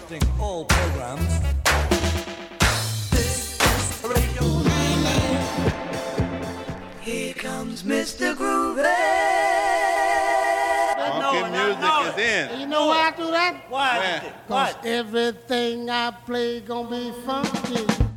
[0.00, 1.40] interrupting all programs.
[7.00, 8.34] Here comes Mr.
[8.34, 8.84] Groovy.
[10.96, 12.60] Funky music is in.
[12.60, 13.64] You know why I do that?
[13.68, 14.32] Why?
[14.48, 18.09] Cause everything I play gonna be funky.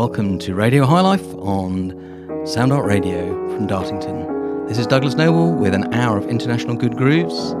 [0.00, 4.66] Welcome to Radio High Life on Sound Art Radio from Dartington.
[4.66, 7.52] This is Douglas Noble with an hour of international good grooves.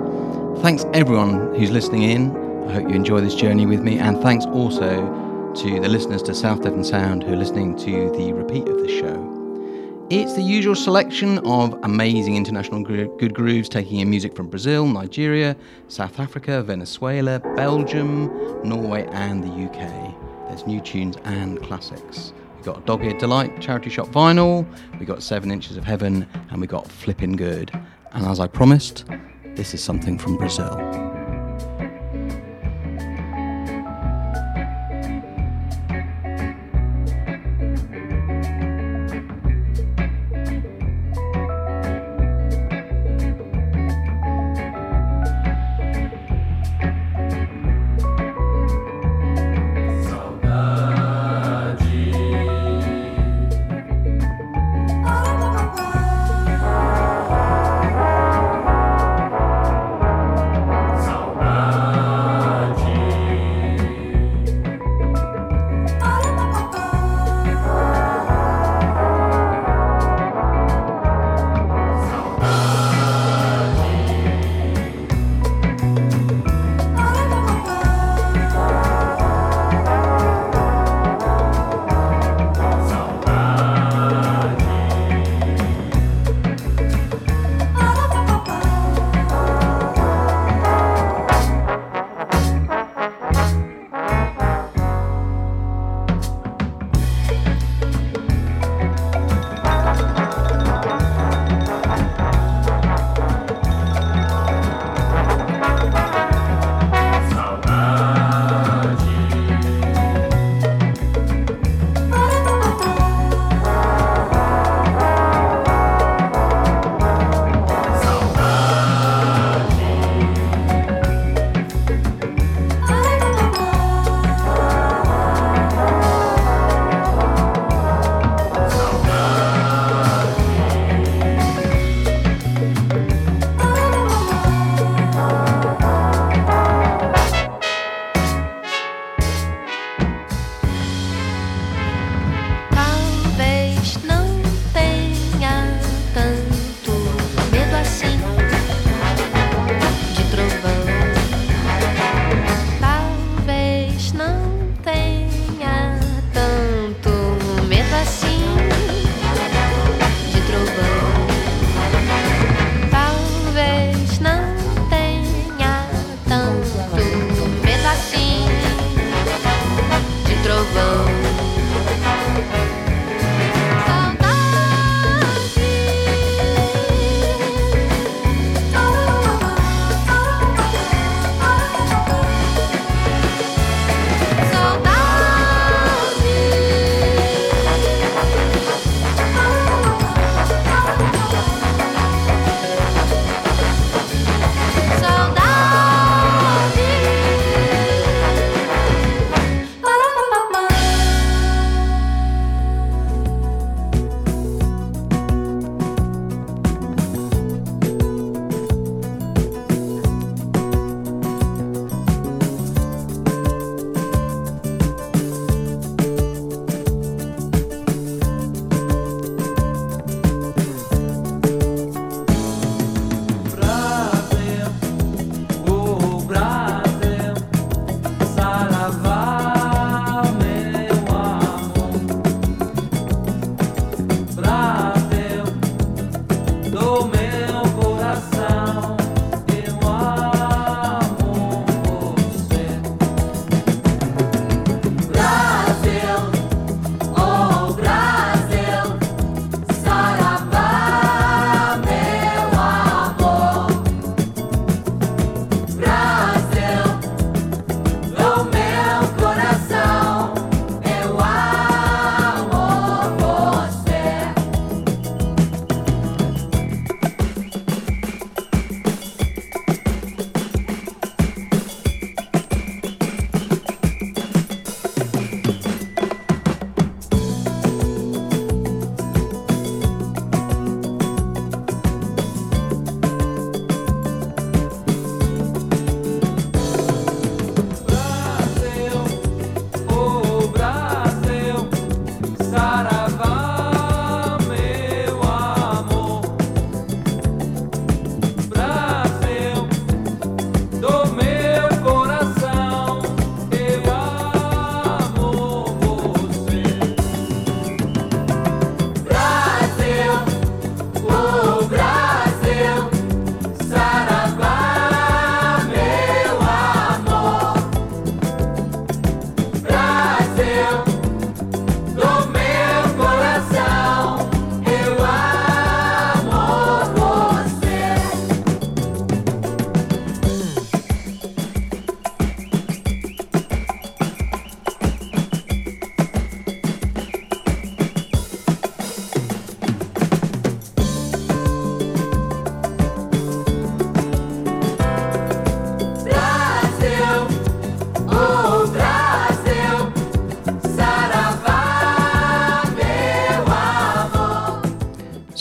[0.62, 2.34] Thanks everyone who's listening in.
[2.66, 6.34] I hope you enjoy this journey with me, and thanks also to the listeners to
[6.34, 10.06] South Devon Sound who are listening to the repeat of the show.
[10.08, 14.86] It's the usual selection of amazing international gro- good grooves, taking in music from Brazil,
[14.86, 18.28] Nigeria, South Africa, Venezuela, Belgium,
[18.66, 20.19] Norway, and the UK.
[20.50, 22.32] There's new tunes and classics.
[22.58, 24.66] We got Dog Eared Delight, Charity Shop Vinyl,
[24.98, 27.70] we got Seven Inches of Heaven, and we got Flippin' Good.
[28.10, 29.04] And as I promised,
[29.54, 31.09] this is something from Brazil.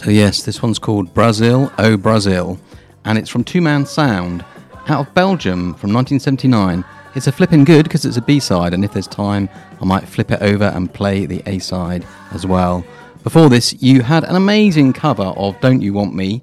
[0.10, 2.60] Yes, this one's called Brazil, Oh Brazil,
[3.06, 4.44] and it's from Two Man Sound
[4.88, 6.84] out of Belgium from 1979.
[7.14, 9.48] It's a flipping good because it's a B side, and if there's time,
[9.80, 12.84] I might flip it over and play the A side as well.
[13.24, 16.42] Before this, you had an amazing cover of Don't You Want Me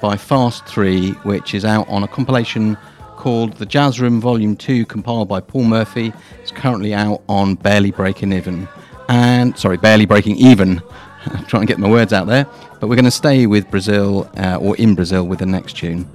[0.00, 2.78] by Fast 3, which is out on a compilation
[3.16, 6.12] called The Jazz Room Volume 2, compiled by Paul Murphy.
[6.40, 8.68] It's currently out on Barely Breaking Even.
[9.08, 10.80] And, sorry, Barely Breaking Even.
[11.26, 12.46] I'm trying to get my words out there.
[12.80, 16.08] But we're going to stay with Brazil, uh, or in Brazil, with the next tune.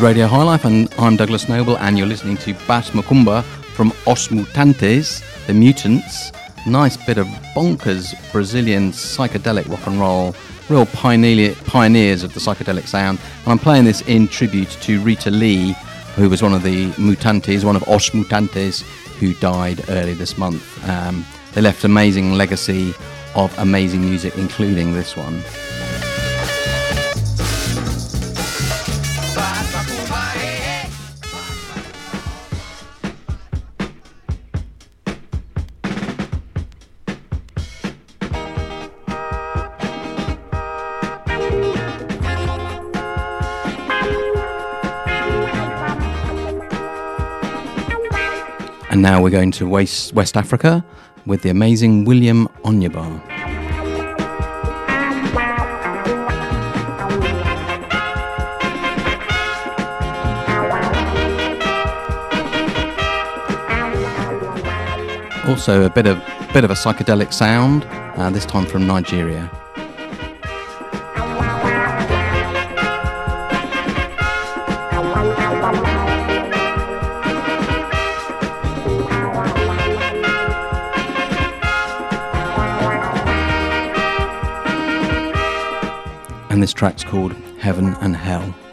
[0.00, 3.92] Is Radio High Life, and I'm Douglas Noble, and you're listening to Bat Macumba from
[4.06, 6.32] Os Mutantes, the Mutants.
[6.66, 10.34] Nice bit of bonkers Brazilian psychedelic rock and roll,
[10.70, 13.18] real pioneers of the psychedelic sound.
[13.44, 15.76] And I'm playing this in tribute to Rita Lee,
[16.16, 18.80] who was one of the Mutantes, one of Os Mutantes,
[19.18, 20.88] who died early this month.
[20.88, 22.94] Um, they left an amazing legacy
[23.34, 25.42] of amazing music, including this one.
[49.00, 50.84] And now we're going to West, West Africa
[51.24, 53.08] with the amazing William Onyeabor.
[65.48, 67.86] Also a bit of bit of a psychedelic sound,
[68.18, 69.50] uh, this time from Nigeria.
[86.80, 88.69] Track's called Heaven and Hell.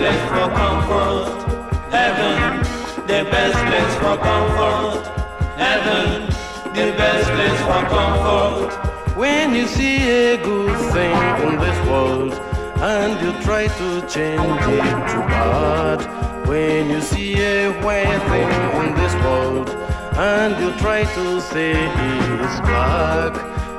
[0.00, 1.26] Place for comfort.
[1.92, 2.62] Heaven,
[3.06, 5.02] the best place for comfort.
[5.64, 6.26] Heaven,
[6.72, 8.70] the best place for comfort.
[9.14, 12.32] When you see a good thing in this world
[12.80, 16.00] and you try to change it to bad,
[16.48, 19.68] when you see a white thing in this world
[20.16, 23.34] and you try to say it's black,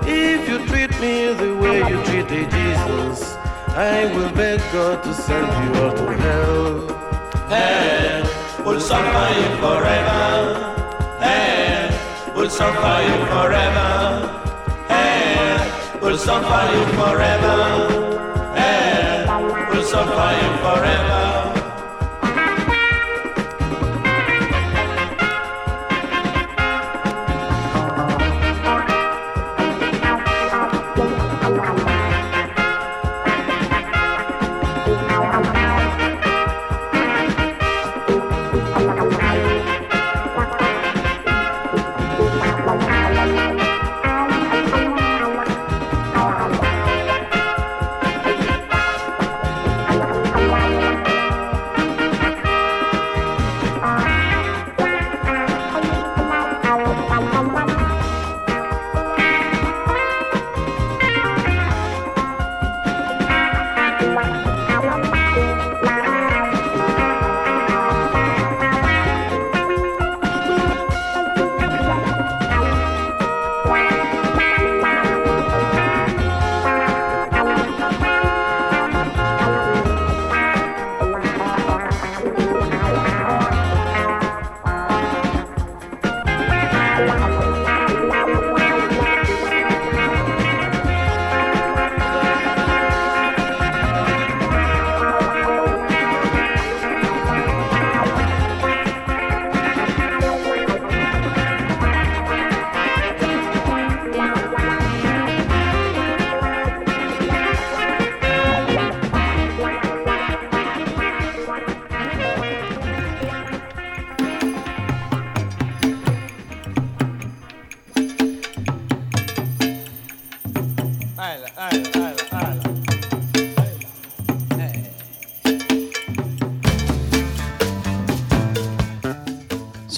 [0.06, 3.41] if you treat me the way you treated Jesus,
[3.74, 6.88] I will beg God to send you out to hell.
[7.48, 10.24] Hell will suffer you forever.
[11.20, 13.90] Hell will suffer you forever.
[14.90, 17.58] Hell will suffer you forever.
[18.60, 21.41] Hell will suffer you forever.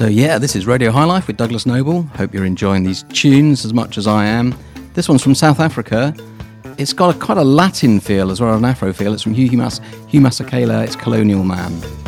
[0.04, 2.02] So, yeah, this is Radio High Life with Douglas Noble.
[2.18, 4.54] Hope you're enjoying these tunes as much as I am.
[4.96, 6.14] This one's from South Africa.
[6.78, 9.14] It's got a, quite a Latin feel as well as an Afro feel.
[9.14, 10.84] It's from Hugh, Mas- Hugh Masekela.
[10.84, 12.03] It's Colonial Man.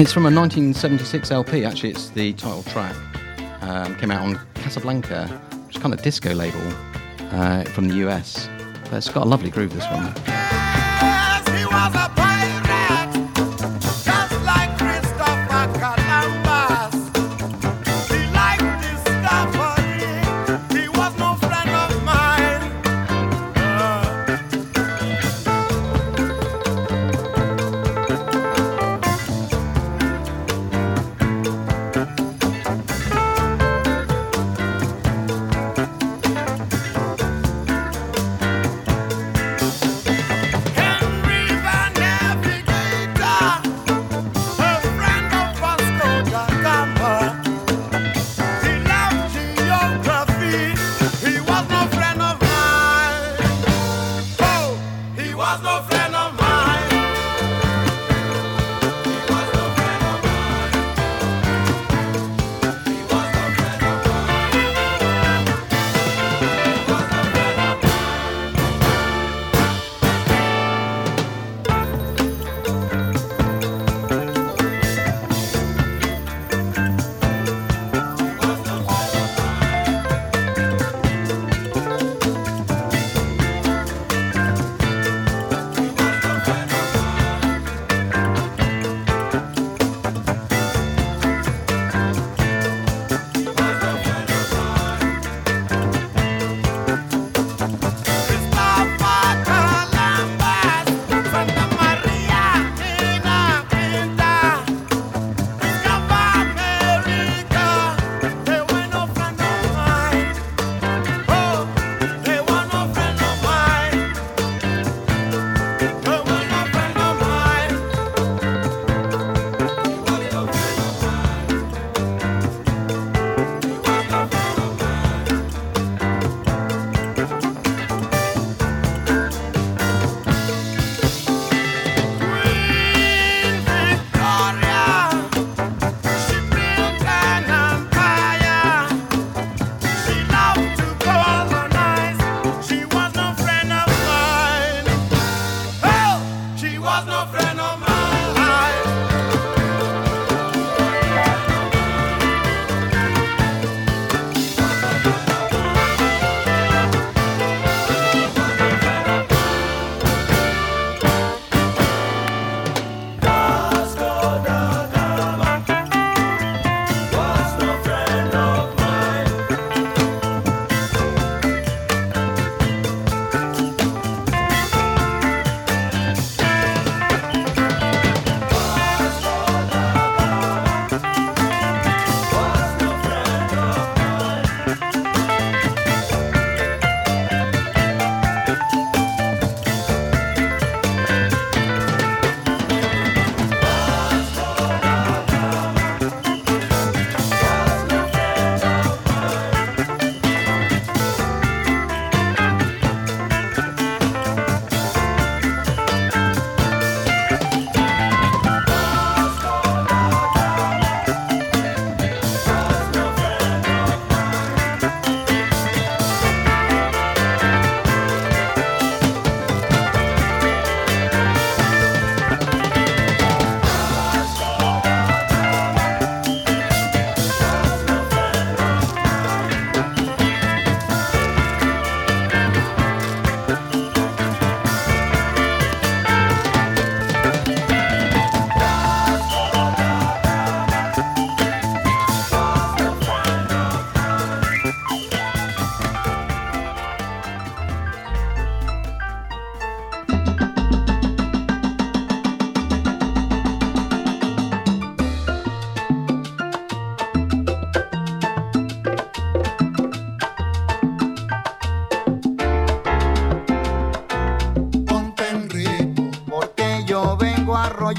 [0.00, 2.96] And it's from a 1976 LP, actually, it's the title track.
[3.60, 5.26] Um, came out on Casablanca,
[5.66, 6.58] which is kind of disco label
[7.32, 8.48] uh, from the US.
[8.84, 10.10] But it's got a lovely groove, this one.
[10.26, 11.46] Yes,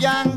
[0.01, 0.30] cambian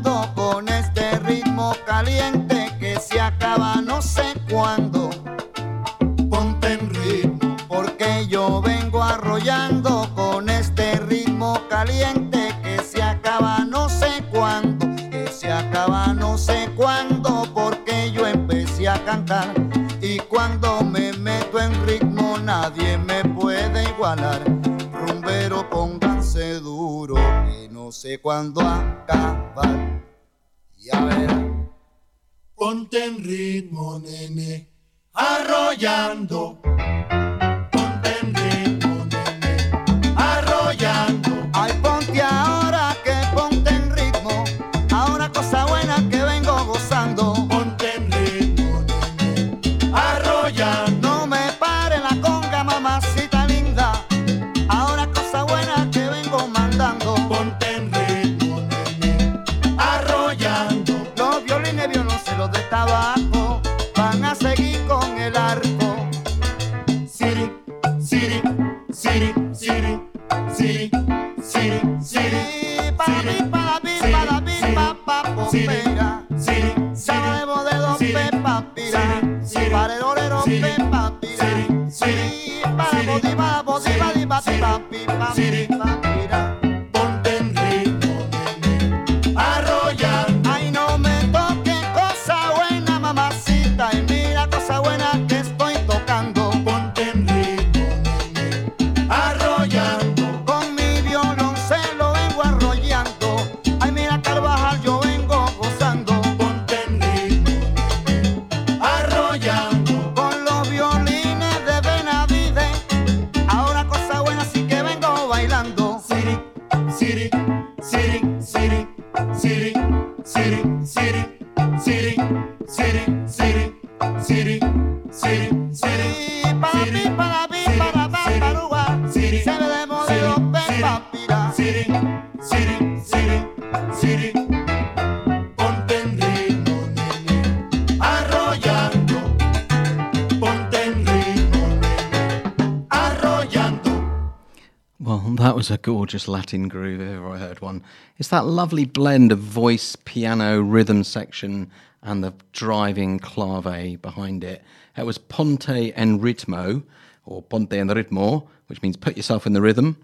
[145.85, 147.83] gorgeous Latin groove if ever I heard one.
[148.17, 151.69] It's that lovely blend of voice, piano, rhythm section,
[152.01, 154.63] and the driving clave behind it.
[154.97, 156.81] It was Ponte en Ritmo,
[157.27, 159.97] or Ponte en Ritmo, which means put yourself in the rhythm,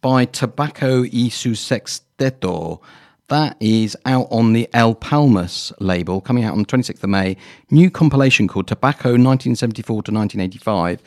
[0.00, 2.80] by Tobacco y su Sexteto.
[3.28, 7.36] That is out on the El Palmas label, coming out on the 26th of May.
[7.70, 11.02] New compilation called Tobacco 1974 to 1985.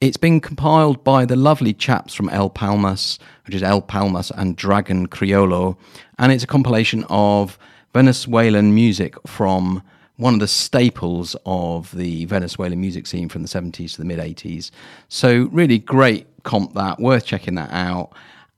[0.00, 4.56] It's been compiled by the lovely chaps from El Palmas, which is El Palmas and
[4.56, 5.76] Dragon Criollo,
[6.18, 7.58] and it's a compilation of
[7.92, 9.82] Venezuelan music from
[10.16, 14.18] one of the staples of the Venezuelan music scene from the 70s to the mid
[14.18, 14.70] 80s.
[15.10, 18.10] So, really great comp that, worth checking that out.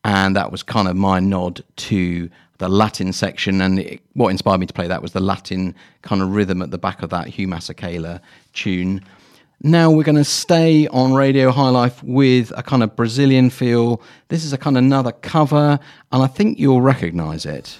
[0.04, 3.60] And that was kind of my nod to the Latin section.
[3.60, 6.70] And it, what inspired me to play that was the Latin kind of rhythm at
[6.70, 8.20] the back of that Hugh Masekela
[8.52, 9.04] tune.
[9.64, 14.02] Now we're going to stay on Radio High Life with a kind of Brazilian feel.
[14.26, 15.78] This is a kind of another cover,
[16.10, 17.78] and I think you'll recognize it.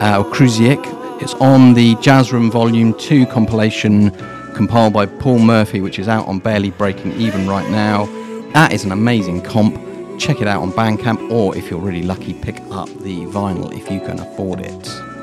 [0.02, 1.05] uh, or Cruziak.
[1.22, 4.12] It's on the Jazz Room Volume 2 compilation
[4.54, 8.06] compiled by Paul Murphy, which is out on Barely Breaking Even right now.
[8.52, 9.76] That is an amazing comp.
[10.20, 13.90] Check it out on Bandcamp, or if you're really lucky, pick up the vinyl if
[13.90, 15.15] you can afford it.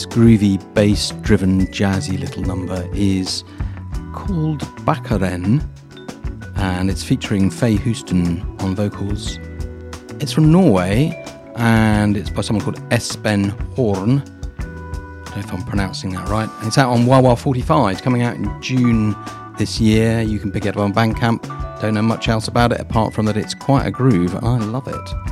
[0.00, 3.44] This groovy, bass driven, jazzy little number is
[4.14, 5.62] called Bakaren
[6.56, 9.38] and it's featuring Faye Houston on vocals.
[10.18, 11.22] It's from Norway
[11.56, 14.20] and it's by someone called Espen Horn.
[14.20, 16.48] I don't know if I'm pronouncing that right.
[16.48, 17.92] And it's out on Wah Wah 45.
[17.92, 19.14] It's coming out in June
[19.58, 20.22] this year.
[20.22, 21.42] You can pick it up on Bandcamp.
[21.82, 24.34] Don't know much else about it apart from that it's quite a groove.
[24.34, 25.29] and I love it.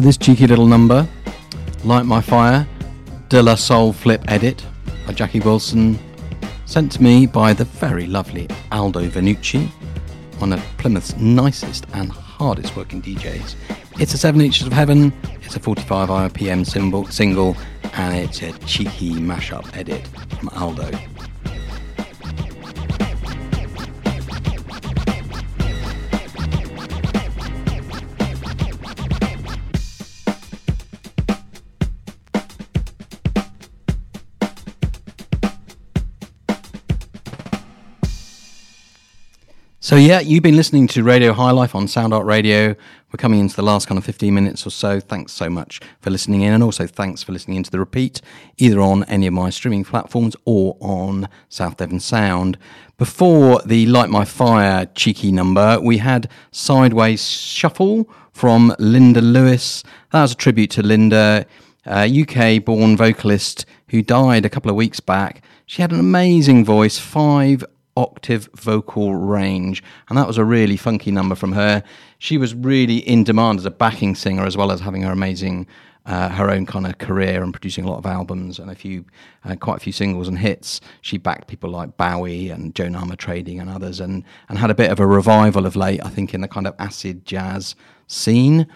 [0.00, 1.06] So this cheeky little number,
[1.84, 2.66] Light My Fire,
[3.28, 4.64] De La Soul Flip Edit
[5.06, 5.98] by Jackie Wilson,
[6.64, 9.68] sent to me by the very lovely Aldo Vanucci,
[10.38, 13.56] one of Plymouth's nicest and hardest working DJs.
[14.00, 16.64] It's a 7 inches of heaven, it's a 45 RPM
[17.12, 17.54] single,
[17.92, 20.06] and it's a cheeky mashup edit
[20.38, 20.90] from Aldo.
[39.90, 42.68] So yeah, you've been listening to Radio High Life on Sound Art Radio.
[42.68, 45.00] We're coming into the last kind of 15 minutes or so.
[45.00, 48.20] Thanks so much for listening in, and also thanks for listening into the repeat,
[48.56, 52.56] either on any of my streaming platforms or on South Devon Sound.
[52.98, 59.82] Before the Light My Fire cheeky number, we had Sideways Shuffle from Linda Lewis.
[60.12, 61.46] That was a tribute to Linda,
[61.84, 65.42] a UK-born vocalist who died a couple of weeks back.
[65.66, 67.64] She had an amazing voice, five
[68.00, 71.82] octave vocal range, and that was a really funky number from her.
[72.18, 75.66] She was really in demand as a backing singer, as well as having her amazing,
[76.06, 79.04] uh, her own kind of career and producing a lot of albums and a few,
[79.44, 80.80] uh, quite a few singles and hits.
[81.02, 84.90] She backed people like Bowie and Joan Armatrading and others, and and had a bit
[84.90, 87.74] of a revival of late, I think, in the kind of acid jazz
[88.06, 88.66] scene.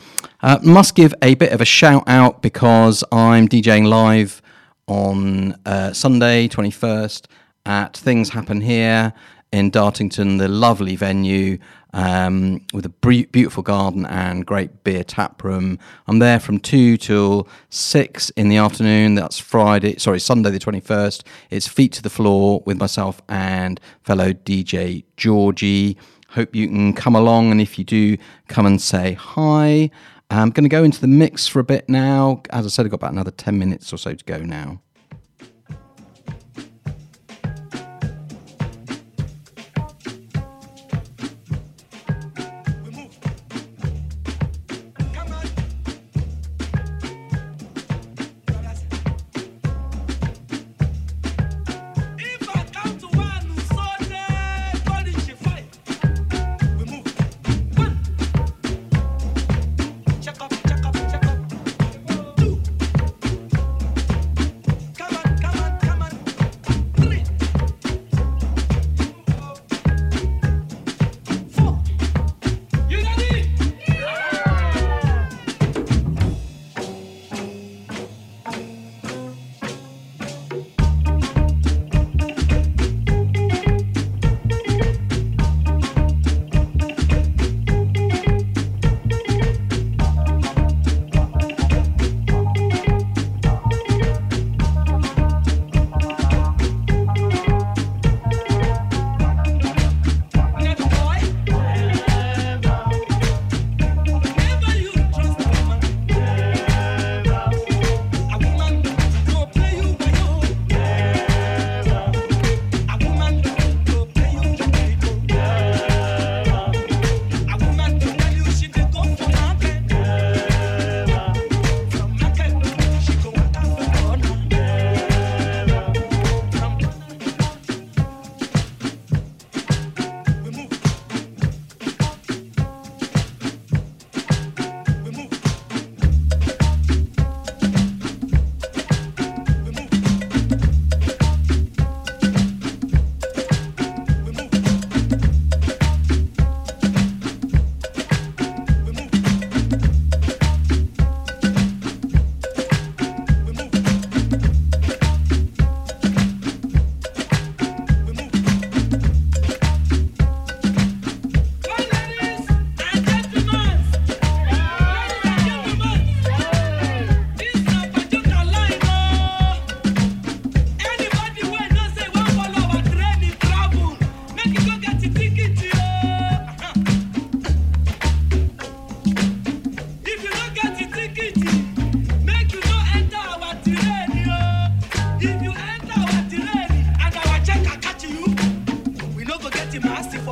[0.42, 4.40] Uh, must give a bit of a shout out because I'm DJing live
[4.86, 7.26] on uh, Sunday, 21st,
[7.66, 9.12] at Things Happen Here
[9.52, 11.58] in Dartington, the lovely venue
[11.92, 15.78] um, with a beautiful garden and great beer tap room.
[16.08, 19.14] I'm there from 2 till 6 in the afternoon.
[19.14, 21.22] That's Friday, sorry, Sunday the 21st.
[21.50, 25.96] It's Feet to the Floor with myself and fellow DJ Georgie.
[26.30, 28.16] Hope you can come along, and if you do,
[28.48, 29.88] come and say hi.
[30.30, 32.42] I'm going to go into the mix for a bit now.
[32.50, 34.80] As I said, I've got about another 10 minutes or so to go now.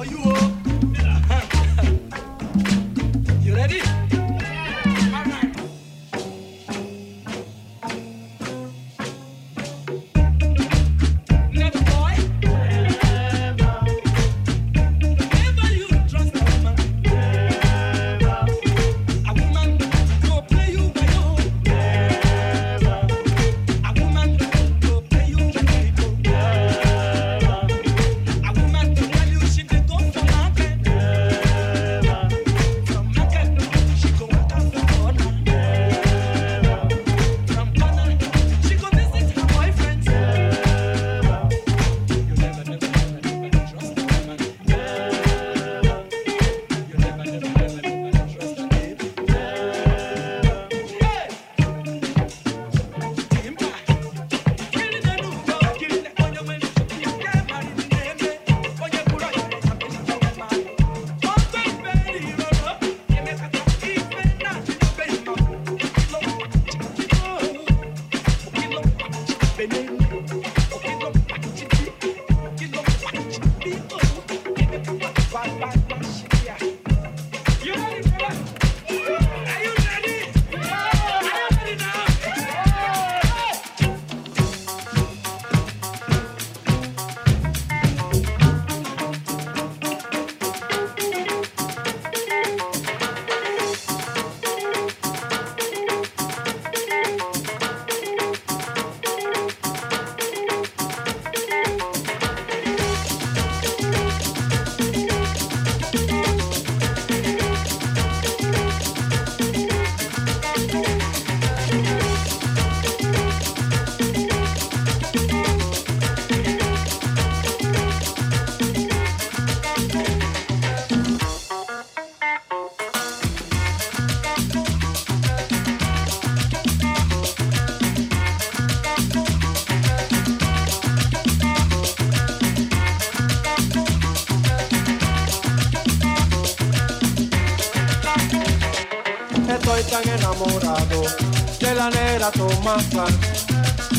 [0.05, 0.32] you.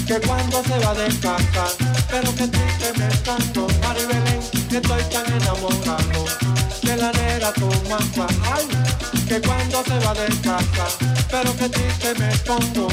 [0.08, 1.66] Que cuando se va de casa,
[2.10, 4.40] pero que triste me canto, Maribelén,
[4.70, 6.26] que estoy tan enamorado
[6.82, 8.66] de la negra Tomasa, ay,
[9.28, 10.86] que cuando se va de casa,
[11.30, 12.88] pero que triste me pongo,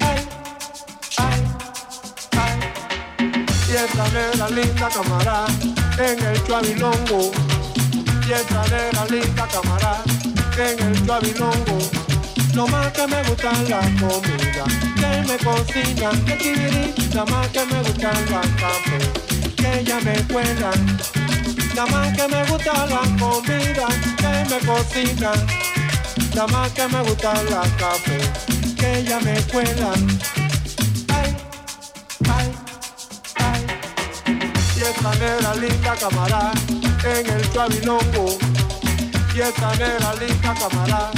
[0.00, 0.28] ay,
[1.16, 1.44] ay,
[2.36, 5.46] ay, y negra linda camarada
[5.98, 7.32] en el chuabilongo,
[8.26, 10.02] y negra linda camarada
[10.58, 11.99] en el chuabilongo.
[12.54, 14.64] Lo más que me gusta la comida
[14.96, 18.98] que me cocina, que lo más que me gusta la café,
[19.56, 20.70] que ella me cuela.
[21.76, 23.86] Lo más que me gusta la comida
[24.18, 25.32] que me cocina,
[26.34, 28.18] lo más que me gusta la café,
[28.76, 29.92] que ella me cuela.
[31.08, 31.36] Ay,
[32.36, 32.52] ay,
[33.36, 33.66] ay.
[34.76, 36.52] Y esa negra linda camarada
[37.04, 38.38] en el chuabilongo.
[39.34, 41.10] Y esa negra linda camarada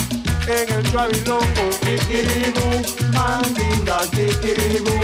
[0.49, 1.65] en el chuabilongo.
[1.81, 2.67] Kikiribu,
[3.13, 4.95] mandinga, kikiribu,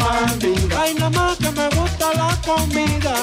[0.00, 0.82] mandinga.
[0.82, 3.14] Ay, nada más que me gusta la comida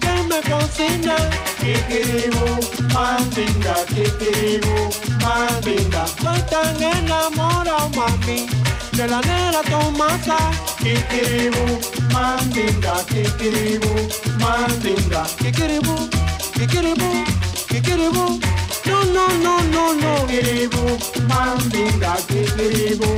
[0.00, 1.16] que me cocina.
[1.60, 2.46] Kikiribu,
[2.94, 4.74] mandinga, kikiribu,
[5.22, 6.04] mandinga.
[6.04, 8.46] Estoy tan enamorado, mami,
[8.92, 10.38] de la negra Tomasa.
[10.78, 11.64] Kikiribu,
[12.12, 13.92] mandinga, kikiribu,
[14.40, 15.24] mandinga.
[15.38, 16.08] Kikiribu,
[16.54, 17.24] kikiribu,
[17.68, 18.40] kikiribu.
[18.86, 20.26] No, no, no, no, no.
[20.26, 23.10] Kikiribu, mandinga, kikiribu,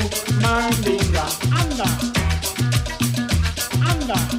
[0.42, 1.24] mandinga.
[1.60, 1.88] Anda.
[3.90, 4.38] Anda.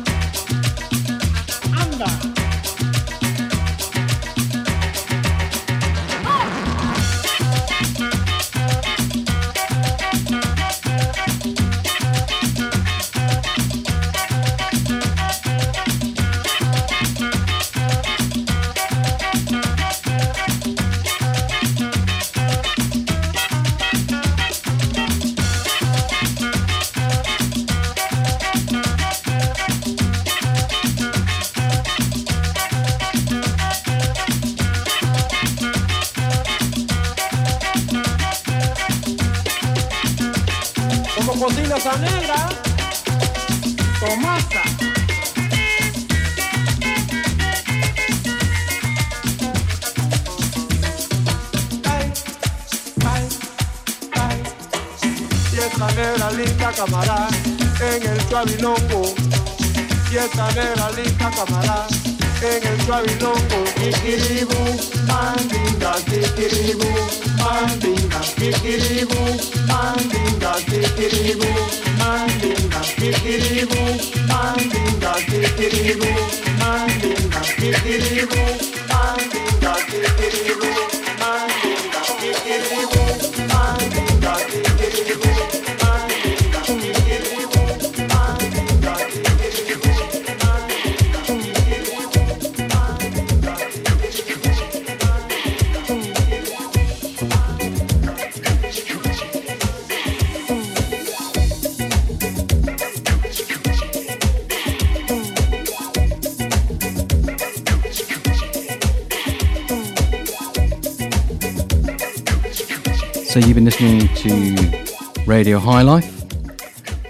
[113.50, 116.24] You've been listening to Radio High Life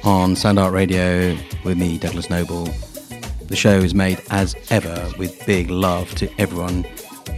[0.05, 2.63] on Sound Art Radio with me, Douglas Noble.
[3.47, 6.85] The show is made as ever with big love to everyone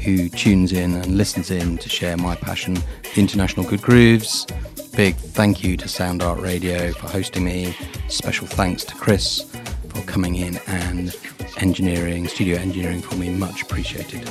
[0.03, 2.77] who tunes in and listens in to share my passion
[3.15, 4.45] international good grooves.
[4.95, 7.75] Big thank you to Sound Art Radio for hosting me.
[8.07, 9.51] Special thanks to Chris
[9.89, 11.15] for coming in and
[11.57, 13.31] engineering, studio engineering for me.
[13.31, 14.29] Much appreciated.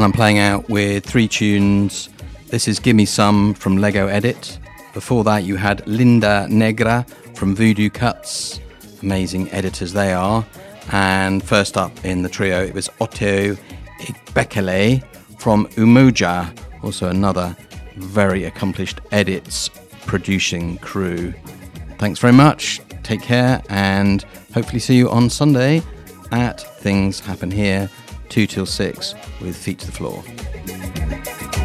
[0.00, 2.08] And I'm playing out with three tunes.
[2.46, 4.58] This is Gimme Some from Lego Edit.
[4.94, 8.60] Before that, you had Linda Negra from Voodoo Cuts.
[9.02, 10.42] Amazing editors they are.
[10.90, 13.56] And first up in the trio, it was Otto
[14.32, 15.04] Bekele
[15.38, 16.50] from Umoja,
[16.82, 17.54] also another
[17.96, 19.68] very accomplished edits
[20.06, 21.34] producing crew.
[21.98, 22.80] Thanks very much.
[23.02, 24.22] Take care and
[24.54, 25.82] hopefully see you on Sunday
[26.32, 27.90] at Things Happen Here,
[28.30, 31.59] 2 till 6 with Feet to the Floor.